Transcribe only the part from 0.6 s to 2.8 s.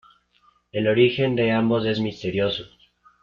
El origen de ambos es misterioso.